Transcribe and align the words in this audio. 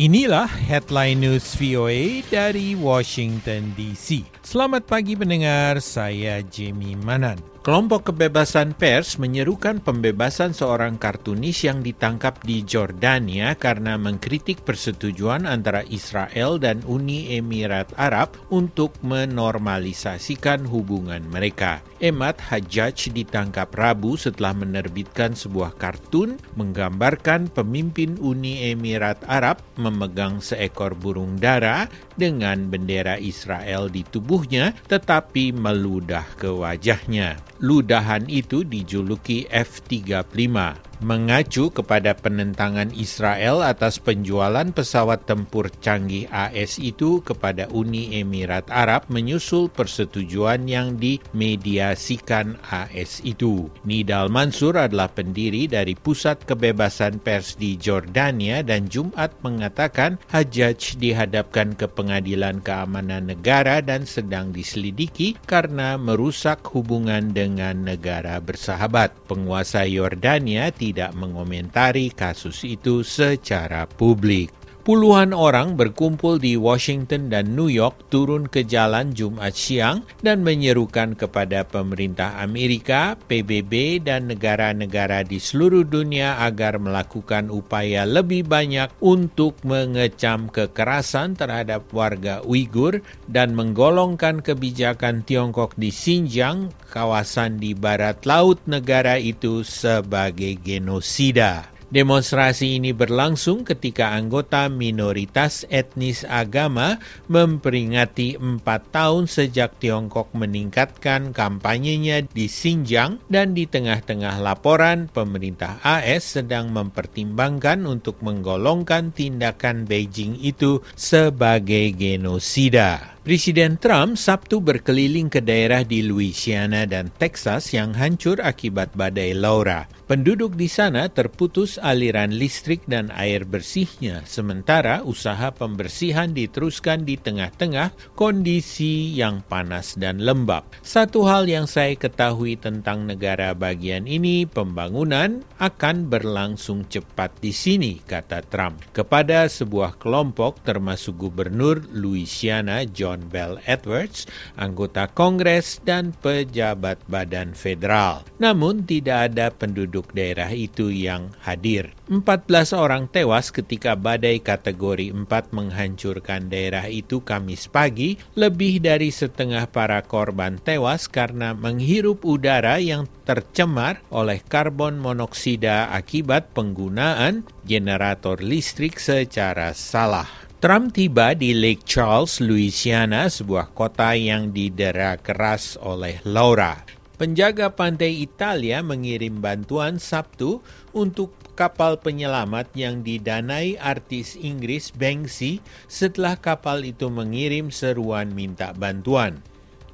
Inilah 0.00 0.48
headline 0.48 1.20
news 1.20 1.52
VOA 1.52 2.24
dari 2.32 2.72
Washington 2.72 3.76
DC. 3.76 4.24
Selamat 4.40 4.88
pagi 4.88 5.12
pendengar, 5.12 5.84
saya 5.84 6.40
Jamie 6.48 6.96
Manan. 6.96 7.51
Kelompok 7.62 8.10
kebebasan 8.10 8.74
pers 8.74 9.22
menyerukan 9.22 9.78
pembebasan 9.78 10.50
seorang 10.50 10.98
kartunis 10.98 11.62
yang 11.62 11.78
ditangkap 11.78 12.42
di 12.42 12.66
Jordania 12.66 13.54
karena 13.54 13.94
mengkritik 13.94 14.66
persetujuan 14.66 15.46
antara 15.46 15.86
Israel 15.86 16.58
dan 16.58 16.82
Uni 16.90 17.38
Emirat 17.38 17.94
Arab 17.94 18.34
untuk 18.50 18.98
menormalisasikan 19.06 20.66
hubungan 20.66 21.22
mereka. 21.30 21.86
Emad 22.02 22.42
Hajjaj 22.42 23.14
ditangkap 23.14 23.70
Rabu 23.70 24.18
setelah 24.18 24.58
menerbitkan 24.58 25.38
sebuah 25.38 25.78
kartun 25.78 26.42
menggambarkan 26.58 27.46
pemimpin 27.46 28.18
Uni 28.18 28.74
Emirat 28.74 29.22
Arab 29.30 29.62
memegang 29.78 30.42
seekor 30.42 30.98
burung 30.98 31.38
dara 31.38 31.86
dengan 32.18 32.66
bendera 32.66 33.22
Israel 33.22 33.86
di 33.86 34.02
tubuhnya 34.02 34.74
tetapi 34.90 35.54
meludah 35.54 36.26
ke 36.34 36.50
wajahnya. 36.50 37.51
Ludahan 37.62 38.26
itu 38.26 38.66
dijuluki 38.66 39.46
F-35 39.46 40.91
mengacu 41.02 41.68
kepada 41.68 42.14
penentangan 42.14 42.94
Israel 42.94 43.60
atas 43.60 43.98
penjualan 43.98 44.64
pesawat 44.70 45.26
tempur 45.26 45.68
canggih 45.82 46.30
AS 46.30 46.78
itu 46.78 47.20
kepada 47.20 47.68
Uni 47.74 48.16
Emirat 48.22 48.70
Arab 48.70 49.10
menyusul 49.10 49.68
persetujuan 49.68 50.64
yang 50.70 50.96
dimediasikan 50.96 52.56
AS 52.70 53.20
itu. 53.26 53.66
Nidal 53.82 54.30
Mansur 54.30 54.78
adalah 54.78 55.10
pendiri 55.10 55.66
dari 55.66 55.98
Pusat 55.98 56.46
Kebebasan 56.46 57.18
Pers 57.18 57.58
di 57.58 57.74
Jordania 57.76 58.62
dan 58.62 58.86
Jumat 58.86 59.34
mengatakan 59.42 60.22
Hajjaj 60.30 60.96
dihadapkan 61.02 61.74
ke 61.74 61.90
Pengadilan 61.90 62.62
Keamanan 62.62 63.28
Negara 63.28 63.82
dan 63.82 64.06
sedang 64.06 64.54
diselidiki 64.54 65.34
karena 65.44 65.98
merusak 65.98 66.62
hubungan 66.70 67.34
dengan 67.34 67.82
negara 67.82 68.38
bersahabat. 68.38 69.12
Penguasa 69.26 69.82
Yordania 69.88 70.70
tidak 70.70 70.91
tidak 70.92 71.16
mengomentari 71.16 72.12
kasus 72.12 72.68
itu 72.68 73.00
secara 73.00 73.88
publik. 73.88 74.61
Puluhan 74.82 75.30
orang 75.30 75.78
berkumpul 75.78 76.42
di 76.42 76.58
Washington 76.58 77.30
dan 77.30 77.54
New 77.54 77.70
York 77.70 78.10
turun 78.10 78.50
ke 78.50 78.66
jalan 78.66 79.14
Jumat 79.14 79.54
siang 79.54 80.02
dan 80.26 80.42
menyerukan 80.42 81.14
kepada 81.14 81.62
pemerintah 81.62 82.42
Amerika, 82.42 83.14
PBB, 83.30 84.02
dan 84.02 84.26
negara-negara 84.26 85.22
di 85.22 85.38
seluruh 85.38 85.86
dunia 85.86 86.42
agar 86.42 86.82
melakukan 86.82 87.46
upaya 87.54 88.02
lebih 88.02 88.42
banyak 88.42 88.90
untuk 88.98 89.54
mengecam 89.62 90.50
kekerasan 90.50 91.38
terhadap 91.38 91.86
warga 91.94 92.42
Uighur 92.42 93.06
dan 93.30 93.54
menggolongkan 93.54 94.42
kebijakan 94.42 95.22
Tiongkok 95.22 95.78
di 95.78 95.94
Xinjiang, 95.94 96.74
kawasan 96.90 97.62
di 97.62 97.78
barat 97.78 98.26
laut 98.26 98.58
negara 98.66 99.14
itu 99.14 99.62
sebagai 99.62 100.58
genosida. 100.58 101.70
Demonstrasi 101.92 102.80
ini 102.80 102.96
berlangsung 102.96 103.68
ketika 103.68 104.16
anggota 104.16 104.72
minoritas 104.72 105.68
etnis 105.68 106.24
agama 106.24 106.96
memperingati 107.28 108.40
empat 108.40 108.96
tahun 108.96 109.28
sejak 109.28 109.76
Tiongkok 109.76 110.32
meningkatkan 110.32 111.36
kampanyenya 111.36 112.24
di 112.24 112.48
Xinjiang 112.48 113.20
dan 113.28 113.52
di 113.52 113.68
tengah-tengah 113.68 114.40
laporan 114.40 115.12
pemerintah 115.12 115.84
AS 115.84 116.40
sedang 116.40 116.72
mempertimbangkan 116.72 117.84
untuk 117.84 118.24
menggolongkan 118.24 119.12
tindakan 119.12 119.84
Beijing 119.84 120.40
itu 120.40 120.80
sebagai 120.96 121.92
genosida. 121.92 123.11
Presiden 123.22 123.78
Trump 123.78 124.18
Sabtu 124.18 124.58
berkeliling 124.58 125.30
ke 125.30 125.38
daerah 125.38 125.86
di 125.86 126.02
Louisiana 126.02 126.90
dan 126.90 127.06
Texas 127.22 127.70
yang 127.70 127.94
hancur 127.94 128.42
akibat 128.42 128.90
badai 128.98 129.30
Laura. 129.30 129.86
Penduduk 130.10 130.58
di 130.58 130.66
sana 130.66 131.06
terputus 131.06 131.78
aliran 131.78 132.34
listrik 132.34 132.82
dan 132.90 133.14
air 133.14 133.46
bersihnya, 133.46 134.26
sementara 134.26 135.06
usaha 135.06 135.54
pembersihan 135.54 136.34
diteruskan 136.34 137.06
di 137.06 137.14
tengah-tengah 137.14 137.94
kondisi 138.18 139.14
yang 139.14 139.38
panas 139.46 139.94
dan 139.94 140.18
lembab. 140.18 140.66
Satu 140.82 141.22
hal 141.22 141.46
yang 141.46 141.70
saya 141.70 141.94
ketahui 141.94 142.58
tentang 142.58 143.06
negara 143.06 143.54
bagian 143.54 144.10
ini, 144.10 144.50
pembangunan 144.50 145.46
akan 145.62 146.10
berlangsung 146.10 146.90
cepat 146.90 147.38
di 147.38 147.54
sini, 147.54 148.02
kata 148.02 148.42
Trump. 148.50 148.82
Kepada 148.90 149.46
sebuah 149.46 149.94
kelompok 150.02 150.66
termasuk 150.66 151.22
Gubernur 151.22 151.78
Louisiana 151.94 152.82
John 152.82 153.11
John 153.12 153.28
Bell 153.28 153.60
Edwards, 153.68 154.24
anggota 154.56 155.04
Kongres 155.04 155.84
dan 155.84 156.16
pejabat 156.16 156.96
badan 157.04 157.52
federal. 157.52 158.24
Namun 158.40 158.88
tidak 158.88 159.28
ada 159.36 159.52
penduduk 159.52 160.16
daerah 160.16 160.48
itu 160.48 160.88
yang 160.88 161.28
hadir. 161.44 161.92
14 162.08 162.72
orang 162.72 163.04
tewas 163.12 163.52
ketika 163.52 163.92
badai 163.92 164.40
kategori 164.40 165.12
4 165.12 165.28
menghancurkan 165.52 166.48
daerah 166.48 166.88
itu 166.88 167.20
Kamis 167.20 167.68
pagi. 167.68 168.16
Lebih 168.32 168.80
dari 168.80 169.12
setengah 169.12 169.68
para 169.68 170.00
korban 170.00 170.56
tewas 170.56 171.04
karena 171.04 171.52
menghirup 171.52 172.24
udara 172.24 172.80
yang 172.80 173.04
tercemar 173.28 174.00
oleh 174.08 174.40
karbon 174.40 174.96
monoksida 174.96 175.92
akibat 175.92 176.48
penggunaan 176.56 177.44
generator 177.68 178.40
listrik 178.40 178.96
secara 178.96 179.76
salah. 179.76 180.41
Trump 180.62 180.94
tiba 180.94 181.34
di 181.34 181.58
Lake 181.58 181.82
Charles, 181.82 182.38
Louisiana, 182.38 183.26
sebuah 183.26 183.74
kota 183.74 184.14
yang 184.14 184.54
didera 184.54 185.18
keras 185.18 185.74
oleh 185.82 186.22
Laura. 186.22 186.86
Penjaga 187.18 187.74
pantai 187.74 188.22
Italia 188.22 188.78
mengirim 188.78 189.42
bantuan 189.42 189.98
Sabtu 189.98 190.62
untuk 190.94 191.34
kapal 191.58 191.98
penyelamat 191.98 192.78
yang 192.78 193.02
didanai 193.02 193.74
artis 193.74 194.38
Inggris 194.38 194.94
Banksy 194.94 195.58
setelah 195.90 196.38
kapal 196.38 196.86
itu 196.86 197.10
mengirim 197.10 197.74
seruan 197.74 198.30
minta 198.30 198.70
bantuan. 198.70 199.42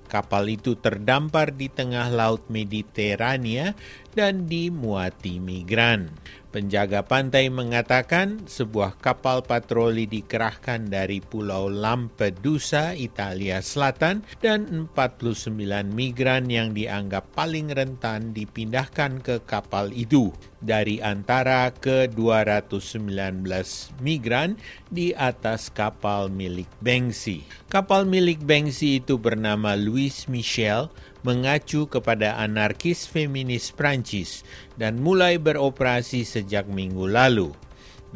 Kapal 0.09 0.53
itu 0.53 0.77
terdampar 0.77 1.53
di 1.53 1.73
tengah 1.73 2.13
laut 2.13 2.45
Mediterania 2.53 3.73
dan 4.19 4.51
dimuati 4.51 5.39
migran. 5.39 6.11
Penjaga 6.49 7.05
pantai 7.05 7.53
mengatakan 7.53 8.49
sebuah 8.49 8.97
kapal 8.99 9.45
patroli 9.45 10.09
dikerahkan 10.09 10.89
dari 10.89 11.21
Pulau 11.21 11.69
Lampedusa, 11.69 12.97
Italia 12.97 13.61
Selatan, 13.61 14.25
dan 14.41 14.89
49 14.91 15.53
migran 15.93 16.49
yang 16.49 16.73
dianggap 16.73 17.37
paling 17.37 17.69
rentan 17.69 18.33
dipindahkan 18.33 19.21
ke 19.21 19.45
kapal 19.45 19.93
itu 19.93 20.33
dari 20.59 21.05
antara 21.05 21.69
ke-219 21.69 23.45
migran 24.01 24.57
di 24.89 25.13
atas 25.13 25.69
kapal 25.69 26.33
milik 26.33 26.67
Bengsi. 26.81 27.45
Kapal 27.69 28.09
milik 28.09 28.41
Bengsi 28.41 29.05
itu 29.05 29.21
bernama 29.21 29.77
Louis 29.77 30.27
Michel 30.33 30.89
mengacu 31.27 31.91
kepada 31.91 32.39
anarkis 32.39 33.07
feminis 33.09 33.75
Prancis 33.75 34.47
dan 34.79 34.99
mulai 35.03 35.39
beroperasi 35.39 36.23
sejak 36.23 36.67
minggu 36.71 37.09
lalu. 37.11 37.51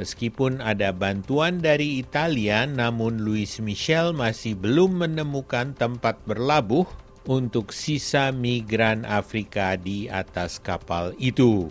Meskipun 0.00 0.64
ada 0.64 0.88
bantuan 0.88 1.60
dari 1.60 2.00
Italia, 2.00 2.64
namun 2.64 3.20
Louis 3.20 3.60
Michel 3.60 4.16
masih 4.16 4.56
belum 4.56 5.04
menemukan 5.04 5.76
tempat 5.76 6.16
berlabuh 6.24 6.88
untuk 7.28 7.76
sisa 7.76 8.32
migran 8.32 9.04
Afrika 9.04 9.76
di 9.76 10.08
atas 10.08 10.56
kapal 10.58 11.12
itu. 11.20 11.68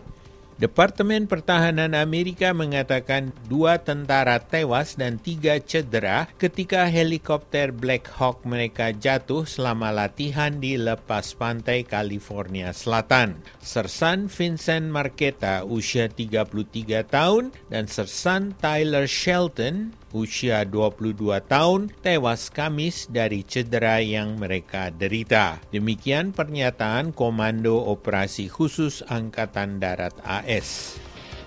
Departemen 0.62 1.26
Pertahanan 1.26 1.98
Amerika 1.98 2.54
mengatakan 2.54 3.34
dua 3.50 3.82
tentara 3.82 4.38
tewas 4.38 4.94
dan 4.94 5.18
tiga 5.18 5.58
cedera 5.58 6.30
ketika 6.38 6.86
helikopter 6.86 7.74
Black 7.74 8.06
Hawk 8.06 8.46
mereka 8.46 8.94
jatuh 8.94 9.50
selama 9.50 9.90
latihan 9.90 10.54
di 10.62 10.78
lepas 10.78 11.34
pantai 11.34 11.82
California 11.82 12.70
Selatan. 12.78 13.42
Sersan 13.58 14.30
Vincent 14.30 14.94
Marqueta 14.94 15.66
usia 15.66 16.06
33 16.06 17.10
tahun 17.10 17.50
dan 17.74 17.90
Sersan 17.90 18.54
Tyler 18.62 19.10
Shelton 19.10 19.98
usia 20.12 20.68
22 20.68 21.18
tahun 21.48 21.90
tewas 22.04 22.52
Kamis 22.52 23.08
dari 23.08 23.48
cedera 23.48 24.04
yang 24.04 24.36
mereka 24.36 24.92
derita. 24.92 25.60
Demikian 25.72 26.36
pernyataan 26.36 27.16
Komando 27.16 27.80
Operasi 27.88 28.52
Khusus 28.52 29.02
Angkatan 29.08 29.80
Darat 29.80 30.16
AS. 30.24 31.00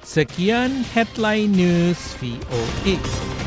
Sekian 0.04 0.84
headline 0.92 1.52
news 1.52 2.16
VOA. 2.20 3.43